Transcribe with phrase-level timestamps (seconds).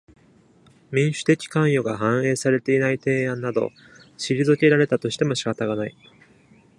[0.89, 3.69] 民主的関与が反映されていない提案など、
[4.17, 5.95] 退けられたとしても仕方がない。